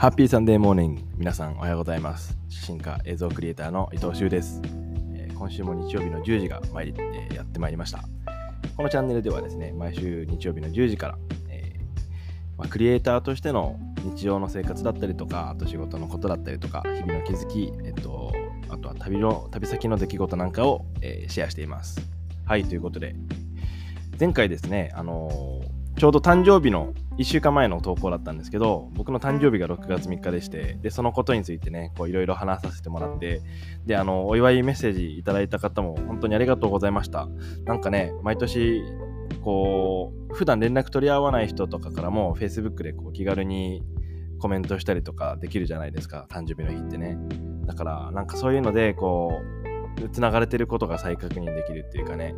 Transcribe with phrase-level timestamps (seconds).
[0.00, 2.34] ハッピーサンデーモーニング皆さんおはようございます。
[2.48, 4.62] 写真家映像クリエイターの伊藤修です、
[5.14, 8.08] え、今週も日曜日の10時が参り、え、やってまいりました。
[8.78, 11.18] このチャンネルではですね毎週日曜日の10時から、
[11.50, 11.74] え、
[12.56, 18.32] ま、クリエイターとしての日常の生活だったりとかあと仕事のことだったりとか日々の気づき、えっと、
[18.70, 22.00] あとは旅の旅先の出来事なんかを、えシェアしています。
[22.46, 23.14] はいということで
[24.18, 25.60] 前回ですねあの
[26.00, 33.42] ちょうど誕生日の1週間前の投稿だったんですけど、僕の誕生日が6月3日でして、で、そのことについてね、こういろいろ話させてもらって、
[33.84, 37.28] で、あの、お祝いメッセージいただいた方も本当にありがとうございました。
[37.66, 38.82] なんかね、毎年、
[39.44, 43.84] こう、普段連絡取り合わない人とかからも、Facebook でこう気軽に
[44.38, 47.18] コメントしたりとかできるじゃないですか、誕生日の日ってね。
[47.66, 49.42] だから、なんかそういうので、こ
[50.02, 52.34] う、つながれてることが再確認できるっていうかね、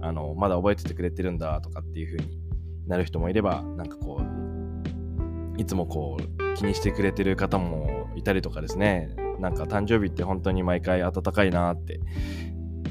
[0.00, 2.47] あの、まだ覚えててくれてるんだとかっていう風に
[2.88, 12.00] なる人もいれば、なんかこう、いつもこう、気にしてくれてる方もいたりとかですね、なんか誕生日って本当に毎回温かいなって、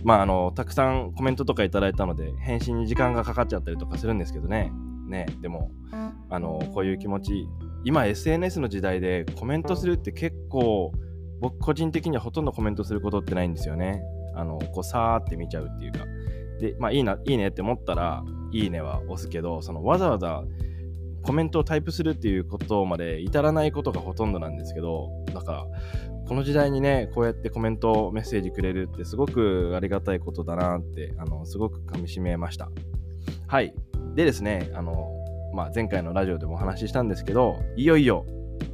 [0.03, 4.71] まああの、たくさんコメントとかいただいたので、返信に時間がかかっちゃったりとかするんですけどね、
[5.07, 5.71] ね、でも、
[6.29, 7.49] あの、こういう気持ち、
[7.83, 10.91] 今 SNS の時代でコメントするって結構、
[11.39, 14.01] 僕個人的にはほとんどコメントすることってないんですよね。
[14.35, 15.99] あの、こう、さーって見ちゃうっていうか。
[16.59, 20.43] で、まあいいな、いいねって思ったら、いいねは押すけど、そのわざわざ
[21.23, 25.65] コメントをタイプするっていうことまで至らないことがほとんどなんですけど、だから、
[26.27, 32.69] この時代にね、こうやってコメント、メッセージくれるってすごくありがたいことだなって、あの、すごくかみしめました。
[33.47, 33.73] はい。
[34.15, 35.09] でですね、あの、
[35.53, 38.25] まあ、前回のラジオでもお話ししたんですけど、いよいよ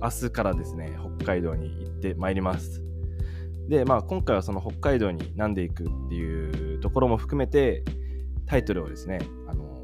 [0.01, 2.83] 明日からですね、北海道に行ってまいります。
[3.69, 7.83] で、まあ、今回はその北海道に何で行くっていうところも含めて、
[8.45, 9.83] タイトルをですね、あの、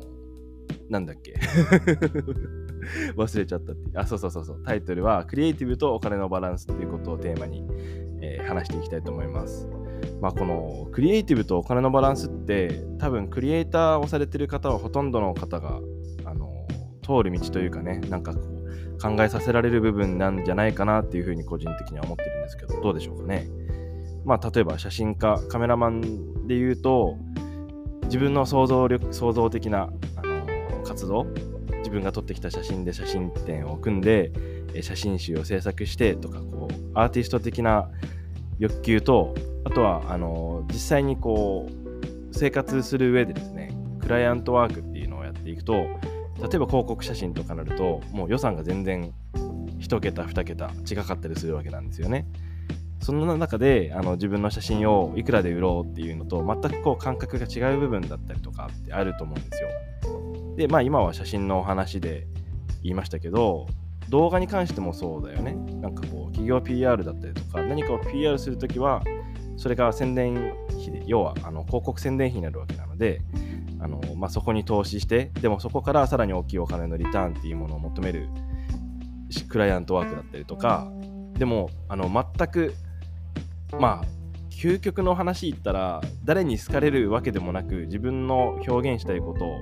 [0.89, 1.35] なんだっけ？
[3.15, 4.63] 忘れちゃったってあ、そうそうそうそう。
[4.63, 7.65] タイトルは、クリエイティブとお金のバランスっていうことをテーマに、
[8.21, 9.67] えー、話していきたいと思います。
[10.21, 15.79] まあ、このクリエイティブとお金のバランスって多分クリエイターをされてる方はほとんどの方が
[16.25, 16.65] あの
[17.01, 23.49] 通る道というかねなんかこう考えさせられる部分なんじゃないかなっていうふうに個人的には思ってるんですけどどうでしょうかね？
[24.25, 27.17] まあ例えば写真家カメラマンで言うと
[28.03, 31.27] 自分の想像力創造的な、あの、活動
[31.77, 34.31] 自分が撮ってきた写真で写真展を組んで
[34.81, 37.89] 写真集を制作してとかこうアーティスト的な
[38.57, 49.13] 欲求とあとはあの、実際にこう生活する上でですねクライアントワークっていうのをやっていくと例えば広告写真とかなるともう予算が全然
[49.79, 52.25] 1桁2桁違かったりするわけなんですよね。
[53.01, 59.69] そんな中であの自分の写真をいくらで売ろうっていうのと全くこう感覚が違う部分だったりとかってあると思うんですよ。
[60.57, 62.27] でまあ今は写真のお話で
[62.83, 63.67] 言いましたけど
[64.09, 65.53] 動画に関してもそうだよね。
[65.81, 69.01] なんかこう企業 PR だったりとか何かを PR するときは
[69.55, 73.21] それが宣伝費で要はあの広告宣伝費になるわけなので
[73.79, 78.29] あの、まあ、そこに投資してでもそこからさらに大きいお金のリターンっていうものを求める
[79.47, 80.91] クライアントワークだったりとか
[81.33, 82.73] でもあの全く
[83.77, 84.19] まあ
[84.49, 89.57] 究極の話言ったら誰に好かれるわけでもなく自分の表現したいことを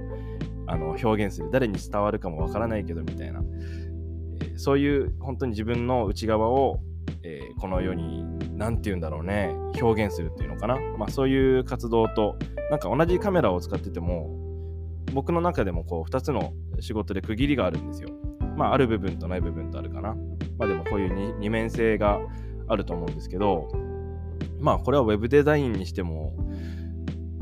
[0.68, 3.42] あの表現する誰に伝わるかもわからないけどみたいな、
[4.42, 6.80] えー、そういう本当に自分の内側を、
[7.24, 8.26] えー、この世に
[8.56, 12.36] 何て言うんだろうね表現するっていうのかな、まあ、そういう活動と
[12.70, 14.48] なんか同じカメラを使ってても
[15.14, 18.10] 僕の中でもこう2つの仕事で区切りがあるんですよ。
[18.58, 20.16] まあ、ある部分とない部分とあるかな。
[20.58, 22.20] まあ、でもこういう二面性が
[22.68, 23.70] あると思うんですけど、
[24.60, 26.34] まあこれは Web デザインにしても、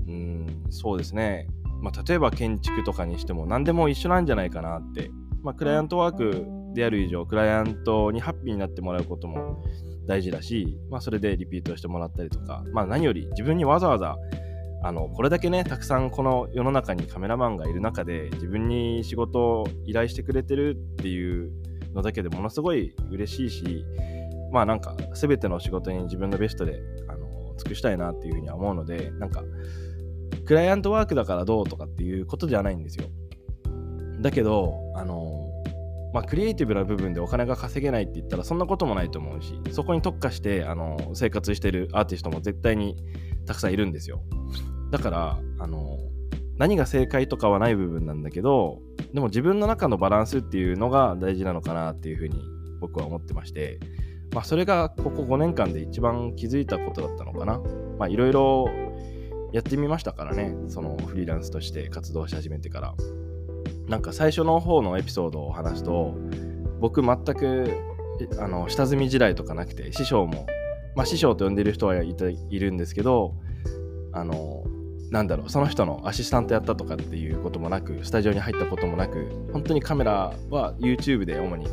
[0.08, 1.48] うん、そうですね。
[1.82, 5.12] まあ、例えば建築とかにしても何でも一緒なんじゃないかなって。
[5.44, 9.64] まあ、クライアントワークである以上、クライアントにハッピーになってもらうことも
[10.08, 14.18] 大事だし、まあ、それでリピートしてもらったりとか、まあ、何より自分にわざわざ
[14.84, 21.52] あのこれだけねたくさんこの世の中にカメラマンがいる中で自分に仕事を依頼してくれてるっていう
[21.96, 23.86] のだけでものすごい嬉しいし
[24.52, 26.82] まあなんか全ての仕事に自分のベストで
[27.58, 29.44] 尽くしたいなっていうふうには思うのでなんか
[30.46, 33.08] クライアントワークだからどうとかっていうことじゃないんですよ。
[34.22, 35.52] だけどあの
[36.14, 42.96] まあ、クリエイティブな部分でお金が稼げないって言ったらそんなこともないと思うしそこに特化してあの生活してるアーティストも絶対に
[43.46, 44.24] たくさんいるんですよ。
[44.92, 45.98] だからあの
[46.58, 48.80] 何が正解とかはない部分なんだけど
[49.14, 52.42] でも自分の中のバランスっていうのが大事なのかなっていうふうに
[52.80, 53.80] 僕は思ってまして
[54.36, 57.62] まあ、それがここ5年間で一番気づいたことだったのかな。
[57.98, 58.68] まあ、いろいろ
[59.54, 62.96] やってみましたからね、そのフリーランスとして活動し始めてから。
[63.88, 66.16] なんか最初の方のエピソードを話すと、
[66.82, 67.72] 僕全く
[68.38, 70.46] あの下積み時代とかなくて師匠も、
[70.96, 73.34] まあ、師匠と呼んでる人はいたいるんですけど
[74.12, 74.64] あの
[75.12, 81.68] なんだろうその人のアシスタントやったとかっていうこともなくスタジオに入ったこともなく本当にカメラは YouTube で主に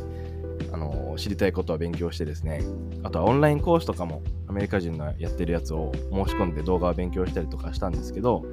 [0.73, 2.61] あの知りたいことは勉強してですね。
[3.03, 8.43] あとはオンラインコースとかもアメリカ人のやってるやつを申し込んで動画を勉強したりとかしたんですけど、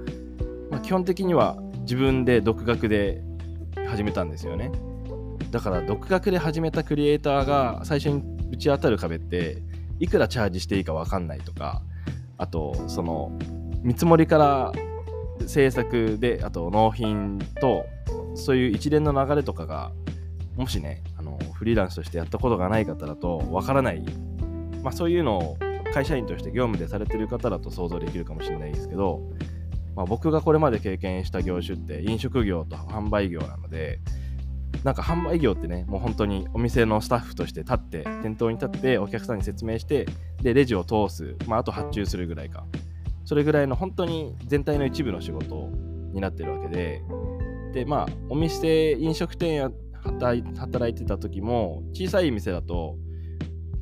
[0.71, 3.23] まあ、基本的には自分で独学で
[3.89, 4.71] 始めたんですよね。
[5.51, 8.21] だから独学で始めたクリエイターが最初に
[8.51, 9.63] ぶち当たる壁って
[9.99, 11.83] いくらチャージしていいか分かんないとか
[12.37, 13.33] あとその
[13.83, 14.73] 見積もりから
[15.47, 17.87] 制作であと納品と
[18.35, 19.93] そういう一連の流れとかが
[20.57, 24.03] もしねのフリーランスとしてやったことがない方だとわからない、
[24.83, 25.57] まあ、そういうのを
[25.93, 29.21] 会社員として業務でされてる方だと想像できるかもしれないですけど、
[29.97, 34.01] まあ、僕がこれまで経験した業種って飲食業と販売業なので
[34.85, 40.07] なんか販売業ってねもう本当にお店のスタッフとして立って店頭に立ってお客さんに説明して
[40.43, 42.65] でレジを通す、まあ、あと発注するぐらいか。
[43.31, 45.69] それぐらいの本当に全体の一部の仕事
[46.13, 47.01] になってるわけで、
[47.73, 49.71] で、まあ、お店、飲食店や
[50.03, 52.97] 働いてた時も、小さい店だと、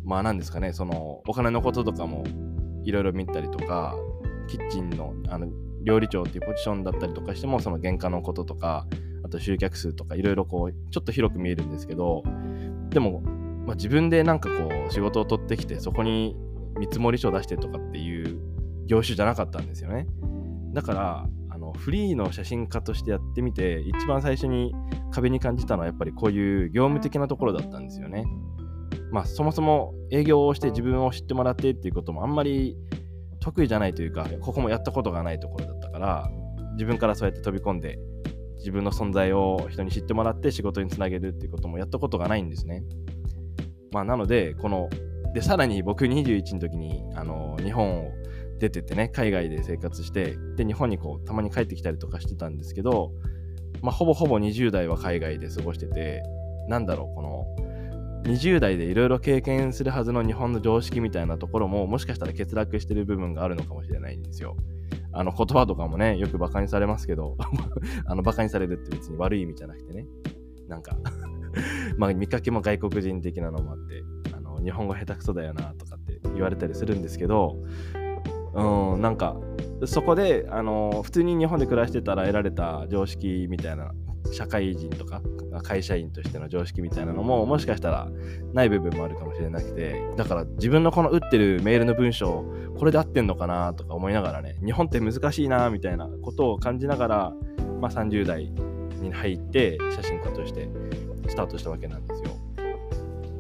[0.05, 2.25] まあ何ですかね、そのお金のこととかも
[2.85, 3.95] いろいろ見たりとか、
[4.49, 5.49] キッチンのあの
[5.85, 8.87] 料理長っていうポジションだったりとかしても、その原価のこととか、
[9.25, 12.23] あと集客数とかいろいろこう、ちょっと広く見えるんですけど、
[12.91, 13.21] でも、
[13.67, 16.37] まあ、自分でなんかこう仕事を取ってきて、そこに
[16.79, 18.41] 見積書を出してとかっていう
[18.87, 20.07] 業種じゃなかったんですよね。
[20.73, 21.27] だから
[21.79, 24.75] フリーの写真家としてやってみて一番最初に
[25.13, 28.27] 壁に感じたのはやっぱりこういう業務的なところだったんですよね。
[29.11, 32.77] まあそもそも営業をして自分を知ってもらってっていうこともあんまり
[33.41, 36.31] 得意じゃないというかここもやったことがないところだったから
[36.73, 37.99] 自分からそうやって飛び込んで
[38.59, 42.83] 自分の存在を人に知ってもらって仕事につなげるっていうこともやったことがないんですね。
[43.93, 44.91] まあなのでこの
[45.33, 48.11] でさらに僕21の時にあの日本を
[48.59, 53.13] 出ててね海外で生活してで日本にこうたまに帰ってきたりとかしてたんですけど、
[53.83, 56.23] まあ、ほぼほぼ20代は海外で過ごしてて
[56.69, 57.69] なんだろうこの
[58.25, 64.57] 20代でいろいろ経験するはずの日本の常識みたいなところももしかしたら欠落してる部分があるのかもしれないんですよ。
[65.13, 67.37] あの言葉とかもねよくバカにされますけど
[68.05, 70.07] あのバカにされるって別に悪い意味じゃなくてね
[70.69, 70.97] なんか
[71.97, 74.03] まあ見かけも外国人的なのもあって
[74.35, 77.57] あの日本語下手くそだよなとかって言われたりするんですけど
[78.59, 79.37] うん、なんか
[79.87, 83.93] そこで、あの普通に日本で暮らしてたら得られた常識みたいな
[84.33, 85.23] 社会人とか
[85.63, 88.09] 会社員としての常識みたいなのももしかしたら
[88.53, 92.45] ない部分もあるかもしれなくてだから自分のこの打ってるメールの文章
[92.77, 97.33] これで合ってんのかなとか思いながらね日本って難しいなみたいなことを感じながら、
[97.81, 98.53] まあ、30代
[99.01, 100.69] に入って写真家として
[101.29, 102.31] スタートしたわけなんですよ。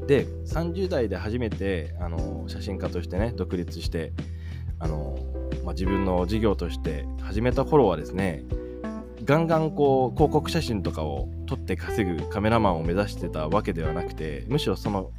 [0.07, 4.15] で30代で初めてあの写真家としてね独立して
[4.79, 5.19] あの、
[5.65, 8.45] まあ、自分の事業として始めた頃はですね
[9.25, 15.11] ガンガンこう広告写真とかを撮って稼ぐカメラマンを目指してたわけではなくてむしろその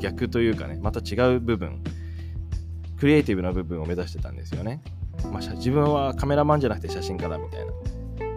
[0.00, 1.82] 逆というかねまた違う部分
[2.98, 4.80] クリエイティブな部分を目指してたんですよね、
[5.32, 7.72] まあ、自分はカメラマンじゃなくて写真家だみたいな。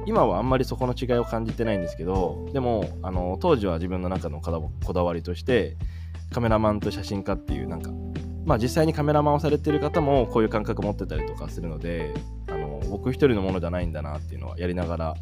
[0.07, 5.77] 今はあんまりそこの違いを感じてないんですけどでもあの当時は自分の中のこだわりとして
[6.31, 7.89] カメラマンと写真家っていうなんか
[8.45, 12.13] まあ、実際にカメラマンをされてる方もこういう感覚持ってたりとかするので
[12.47, 15.15] あの僕一人のものじゃないんだなっていうのはやりながら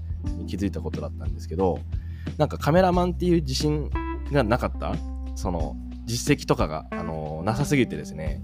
[0.46, 1.80] 気づいたことだったんですけど
[2.38, 3.90] なんかカメラマンっていう自信
[4.32, 4.96] がなかった？
[5.36, 5.76] その
[6.06, 8.42] 実績とかが、あのなさすぎてですね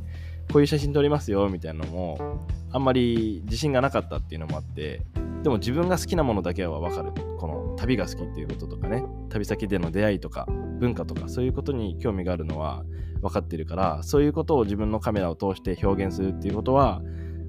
[0.51, 5.01] こういう写真撮りますよみたいなのもあんまり自信がなかったっていうのもあって
[5.43, 7.11] でも自分が好きなものだけは分かる。
[7.37, 10.45] この旅が好きっていうこととかね旅先での出会いとか
[10.79, 12.83] 文化とかそういうことに興味があるのは
[13.21, 17.01] 分かってるからそういうことを自分のカメラを通して表現するっていうことは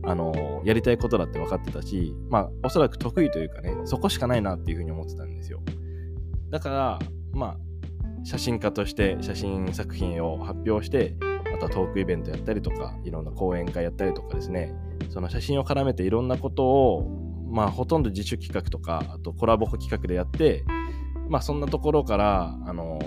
[0.02, 5.60] あのやりたいことだって分かってたしまあおそらく得意というかねそこしかないなっていうふうに思ってたんですよ。
[6.50, 6.98] だから
[7.32, 11.16] まあ写真家として写真作品を発表して
[11.54, 14.74] あとはトークイベントやったりとかいろんな講演会やったりとかですね。
[15.08, 20.64] その写真を絡めていろんなことをまあほとんど自主企画とかあとコラボ企画でやって
[21.28, 22.98] まあそんなところからあの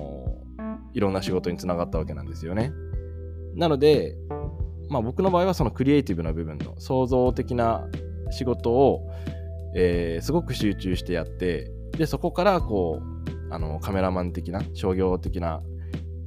[0.93, 2.71] いろんな仕事につながったわけなんですよね。
[3.55, 4.15] なので、
[4.89, 7.88] まあ、僕の場合はそのクリエイティブな部分の創造的な
[8.31, 9.09] 仕事を、
[9.75, 15.62] えー、すごく集中してやってでそこからこうあのカメラマン的な商業的な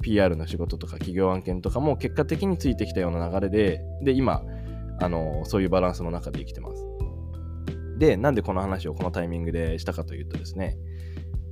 [0.01, 4.43] PR の仕事とか企業案件とかも結果的についてきたような流れでで今
[4.99, 6.83] あのそういうバランスの中で生きてます。
[7.97, 10.77] でなんでこの話をこのタイミングでしたかというとですね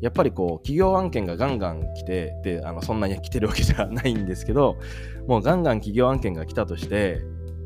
[0.05, 4.77] やっぱりこう企業案件がガンガン来てであのそんなに来てるわけじゃないんですけど
[5.25, 7.23] もうガンガン企業案件が来たとして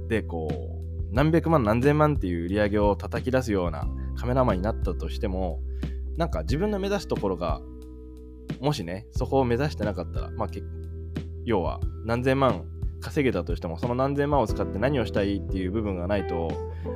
[0.07, 5.59] でこう何百万何千万っていう売り上げを叩き出すようなカメラマンになったとしても
[6.15, 7.59] なんか自分の目指すところが
[8.61, 10.49] もしねそこを目指してなかったらまあ
[11.43, 12.63] 要は何千万
[13.01, 16.49] 稼げたとしてもその何千万を使って何をしたいっていう部分がないと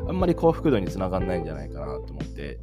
[0.07, 2.62] あんまり幸福度につながんないんじゃないかなと思って。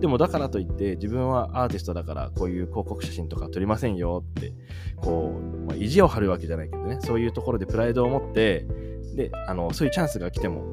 [0.00, 4.52] でもだからといって自分はアーティストだからこういう広告写真とか撮りませんよって
[4.96, 6.98] こう、まあ、意地を張るわけじゃないけどね。
[7.00, 8.66] そういうところでプライドを持って
[9.14, 10.64] であのそういうチャンスが来ても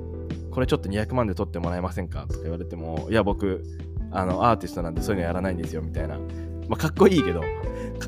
[0.52, 2.28] これちょっと200万で撮ってもらえませんか？
[2.28, 3.64] とか言われてもいや僕
[4.12, 6.20] あのアーティストなんでそういうのやらないんですよみたいな、
[6.68, 7.48] まあ、かっこいいけどか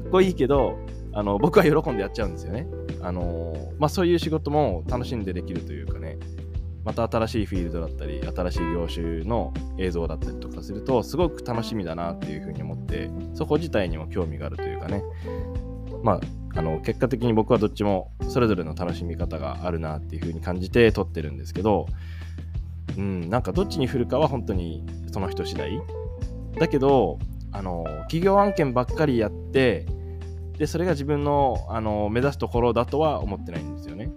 [0.02, 0.78] っこいいけど
[1.14, 2.68] あの僕は喜んでやっちゃうんですよね。
[3.02, 6.18] あのまあそういう仕事も楽しんでできるというかね。
[6.86, 15.04] また新しいフィールドだったり新しい業種の映像だったりとかするとすごく楽しみだなっていうふうに思ってそこ自体にも興味があるというかね。
[16.04, 16.22] まあ
[16.58, 21.88] あの結果的に僕はどっちもそれぞれの楽しみ方があるなっていうふうに感じて撮ってるんですけど
[22.98, 25.82] うんなんかどっちに振るかは本当にその人次第。
[26.58, 27.20] だけど
[27.52, 29.86] あの企業案件ばっかりやって
[30.58, 34.10] でそれが自分のあの目指すところだとは思ってないんですよね。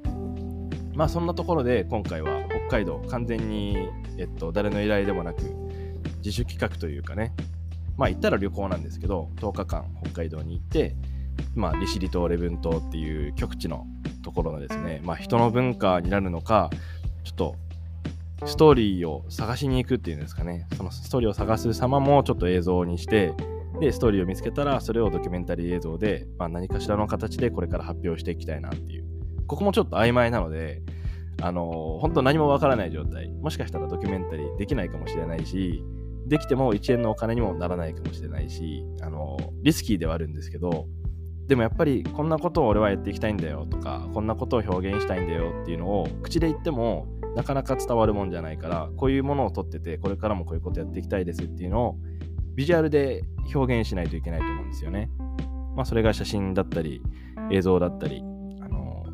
[0.95, 5.43] まあそんなところで今回は北海道完全に、えっと、誰の依頼でもなく
[6.19, 7.33] 自主企画というかね。
[7.97, 10.95] まあ行ったら旅行なんですけど10日間北海道に行って
[11.57, 13.87] まあ利尻島礼文島っていう極地の
[14.23, 16.71] ところのですねまあ人の文化になるのか
[17.25, 17.57] ちょっと
[18.47, 20.69] ストーリーを探しに行くっていうんですかね。
[20.77, 23.35] そのストーリーを探す様もちょっと映像にして
[23.81, 29.05] でストーリーを見つけたらそれをドキュメンタリー映像で、まあ、何かしらの形でこれから発表していきたいなっていう。
[29.49, 30.83] ここもちょっと曖昧なので
[31.41, 35.85] あの本当何もわからない状態もしかしたらドキュメンタリーできないかもしれないし
[36.27, 40.87] できても1円のお金にもならないかもしれないしあのリスキーではあるんですけど
[41.47, 51.97] でもやっぱりこんなことを俺はやっていきたいんだよとかこんなことを表現したいんだよっていうのを口で言ってもなかなか伝わるもんじゃないからこういうものを撮っててこれからもこういうことやっていきたいですっていうのを
[52.55, 53.23] ビジュアルで
[53.55, 55.09] 表現しないといけないと思うんですよね。
[55.77, 57.01] まあそれが写真だったり
[57.53, 58.23] 映像だったり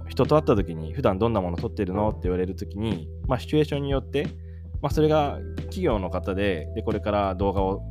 [0.08, 4.28] 人と会った時に普段どんなもの撮ってるのって言われる時に、まあ、シチュエーションによって、
[4.82, 7.82] まあ、それが企業の方ででこれから動画を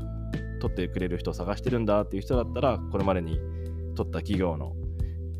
[0.61, 3.39] 撮ってくれる人を探してるんだっていう人だったらこれまでに
[3.95, 4.73] 撮った企業の、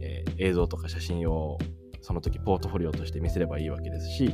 [0.01, 1.57] えー、映像とか写真を
[2.01, 4.33] その時ポートフォリオとして見せればいいわけですし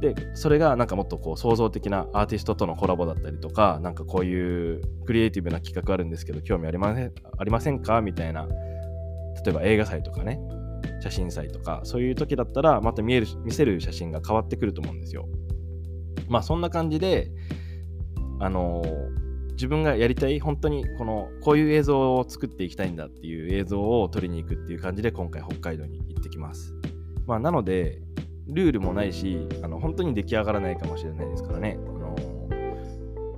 [0.00, 8.00] でそれがなんかもっとこう創造的なアーティストとのコラボだったりとかなんかこういうクリエイティブな企画あるんですけど興味ありませんありませんか？
[8.00, 8.46] みたいな
[9.44, 10.40] 例えば映画祭とかね
[11.00, 15.28] 写真祭とか、そういう時だったら、また見える見せる写真が変わってくると思うんですよ。
[16.28, 17.30] まあ、そんな感じで、
[18.38, 18.82] あの、
[19.52, 26.74] 自分がやりたい、本当にこの、こういう映像を作っていきたいんだっていう映像を撮りに行くっていう感じで、今回北海道に行ってきます。
[27.26, 28.00] まあ、なので、
[28.46, 31.78] ルールもないし、あの本当に出来上がらないかもしれないですからね。
[31.78, 32.16] あの、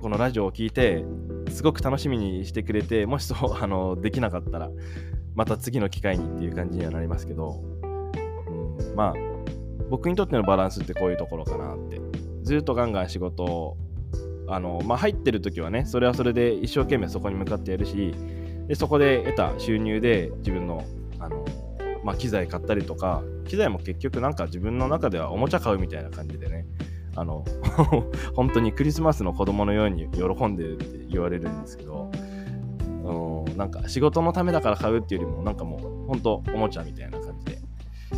[0.01, 1.05] このラジオを聞いて、
[1.49, 4.71] すごく楽しみにしてくれて、もしそう、あのできなかったら、
[5.35, 9.13] また次の機会にっていう感じにはなりますけど、うん、まあ
[9.89, 12.01] 僕にとってのバランスってこういうところかなって。
[12.43, 13.77] ずっとガンガン仕事を
[14.47, 18.13] あの、まあ、入ってる時はねそれはそれで一生懸命そこに向かってやるし
[18.67, 20.85] でそこで得た収入で自分の
[21.19, 21.45] あの、
[22.03, 26.65] まあ、機材買ったりとか機材も結局なんか自分の中ではおもちゃ買うみたいな感じでね
[27.15, 27.45] あの
[28.35, 32.11] 本当にクリスマスの子供のように喜んでるって言われるんですけど
[33.57, 37.59] なんか仕事のためだから買うっていうよりも、なんかもう、ほんとおもちゃみたいな感じで。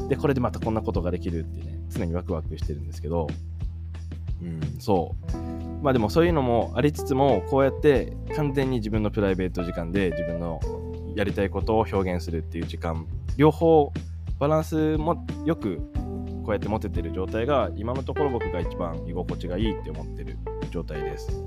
[0.10, 3.28] で、これでまたこんなことができるってね、常にワクワクしてるんですけど、
[4.42, 5.84] うん、そう。
[5.84, 10.60] まあでもそういうのもありつつも、こうやって完全に自分のプライベート時間で自分の
[11.16, 13.92] やりたいことを表現するっていう時間、両方
[14.40, 15.78] バランスもよく
[16.44, 20.38] こうやって持ててる状態が今のところ僕が一番居心地がいいって思ってる
[20.72, 21.45] 状態です。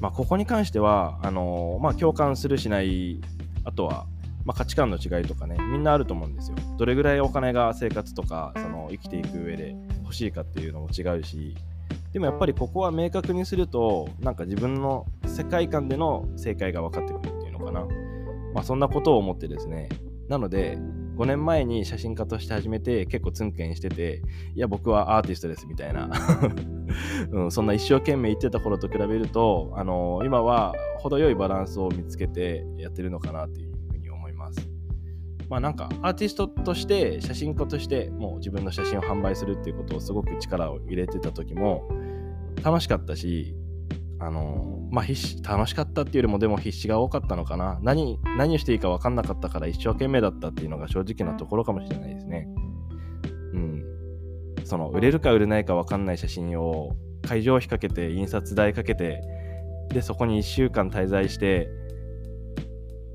[0.00, 3.20] まあ、ここに関してはあのー、まあ、共感するしない
[3.64, 4.06] あとは、
[4.44, 6.56] まあ、価値観の違いとかねみんなあると思うんですよ。
[6.78, 11.54] どれぐらいお金が生活とかその生きていく上で欲しいかっていうのも違うし
[12.12, 17.86] でもやっぱりここは明確にするとなんか自分の世界観での正解が分かってくるっていうのかな。
[18.54, 19.88] まあそんなことを思ってですね。
[20.28, 20.78] なので
[21.20, 24.22] 5年前に写真家として始めて結構ツンケンしてて
[24.54, 26.08] いや僕はアーティストですみたいな、
[27.30, 34.66] うん、そんな一生懸命言ってた頃と比べると、あのー、今は程よいバランスを見つけてやってるのかなっていうふうに思います。
[35.50, 41.86] まあなんかアーティストとして写真家としてもう自分の写真を販売するっていうことをすごく力を入れてた時も
[42.64, 43.54] 楽しかったし
[44.20, 47.78] あのまあ必死楽しかったっていうよりもでも必死が多かったのかな。
[47.82, 52.48] 何何をしていいか分かんなかったから一生懸命だったっていうのが正直なところかもしれないですね。
[53.54, 53.84] うん。
[54.64, 59.22] その売れるか売れないか分かんない写真を会場費かけて印刷代かけて
[59.88, 61.68] でそこに1週間滞在して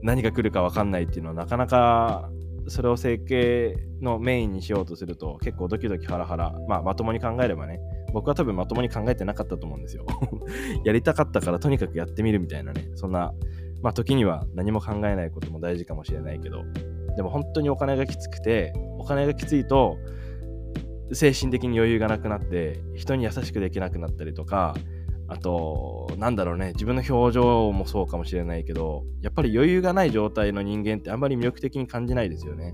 [0.01, 2.29] 何が来るか分かんないっていうのはなかなか
[2.67, 7.79] それを整形のメインにしようとすると結構ドキドキハラハラ、まあ、まともに考えればね
[8.15, 10.05] 僕は多分まともに考えてなかったと思うんですよ。
[10.85, 12.89] やりたかったからとにかくやってみるみたいなね。
[12.95, 13.33] そんな
[13.81, 16.63] まあ時には何も考えないことも大事かもしれないけど。
[17.17, 19.97] でも本当にお金がきつくてお金がきついと
[21.11, 24.75] 精神的に余裕がなくなって人に優しくできなくなったりとか
[25.27, 26.71] あとなんだろうね。
[26.71, 32.73] 自分の表情もそうかもしれないけどやっぱり余裕がない状態の人間ってあんまり魅力的に感じないですよね。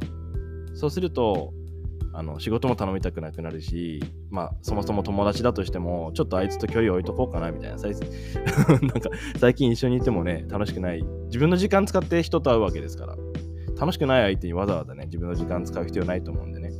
[0.75, 1.51] そうすると
[2.13, 7.89] あの仕事も頼みたくなくなるし、まあ、そもそも友達だとしても、ちょっとあいつと距離を置いとこうかなみたいな、 なん
[8.99, 13.15] か最近一緒にいてもね、楽しくない、自分の時間使って人と会うわけですから、
[13.79, 16.71] 楽しくない相手にわざわざね、自分の時間使う必要ないと思うんでね、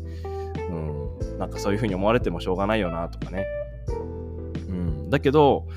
[0.70, 3.46] うん、なんかそういう風に思われてもしょうがないよなとかね、
[4.70, 5.68] うん、だけど、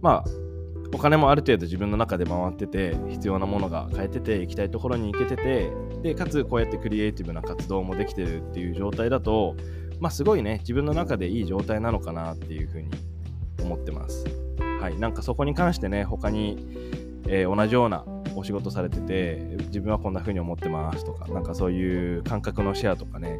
[0.00, 0.41] まあ、
[0.94, 5.72] お金もある程度自分の中で回ってて必要なものが変えてて行きたいところに行けてて
[6.02, 9.56] でかつこうやってクリエイティブな活動もできてるっていう状態だと
[10.00, 12.90] まあすごいね自分の中でいい状態なのかなっていうふうに
[13.62, 14.24] 思ってます。
[14.80, 16.58] はいなんかそこに関してね他に、
[17.28, 23.38] えー、同じようなお仕事されてて自分はこんな風に思ってますとかなんかそういう感覚のシェアとかね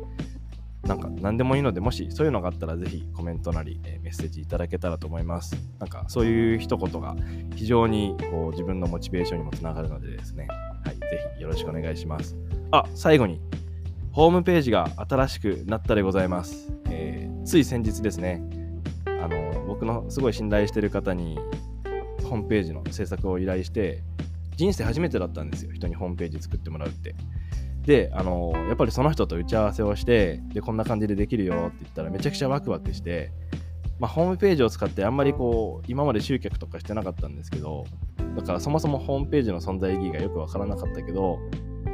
[0.87, 5.57] なんか何でもいいので、もしそういうのがあったらぜひコメントなり、えメッセージいただけたらと思います。
[5.79, 7.15] なんかそういう一言が
[7.55, 10.49] 非常にこう自分のモチベーションにもつながるのでですね、
[10.85, 11.03] はい、ぜ
[11.37, 12.37] ひよろしくお願いします。
[12.73, 13.41] あ、最後に、
[14.11, 16.73] ホームページが新しくなったでございます。
[16.91, 18.43] えー、つい先日ですね、
[19.07, 21.39] あの僕のすごい信頼してる方に
[22.25, 24.03] ホームページの制作を依頼して、
[24.57, 27.15] 人生初めてだったんですよ、人にホームページ作ってもらうって。
[27.85, 33.33] で、あのやっぱりその人と打ち合わせをして、で、こんな感じでできるよって言ったらめちゃくちゃワクワクして、
[33.99, 37.85] まあ、ホームページを使ってあんまりこう、今まで集客とかしてなかったんですけど、
[38.37, 41.39] だからそもそもホームページの存在意義がよくわからなかったけど、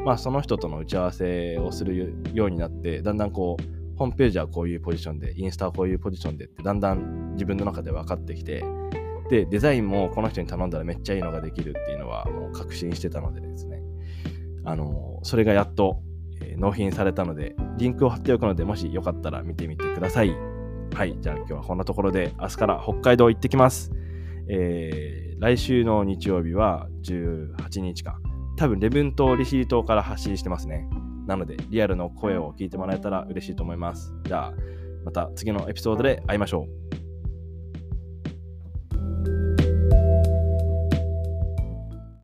[0.05, 8.64] まあ、その人との打ち合わせをするようになって、だんだんこう、ホームページはこういうポジションで、インスタはこういうポジションでって、だんだん自分の中で分かってきて、
[9.29, 13.78] で、デザインもこの人に頼んだらめっちゃいいのができるっていうのはもう確信してたのでですね、
[14.68, 16.02] あの、それがやっと、
[16.42, 20.37] え、納品されたので、リンクを貼っておくので、もしよかったら見てみてください。
[20.94, 23.92] はい、じゃあ今日はこんなところで、明日から北海道行ってきます。
[24.50, 28.20] えー、来週の日曜日は18日か。
[28.57, 30.87] 多分、礼文島、利尻島から発信してますね。
[31.26, 34.14] なので、リアルの声を聞いてもらえたら嬉しいと思います。
[34.24, 34.52] じゃあ、
[35.04, 37.08] また次のエピソードで会いましょう。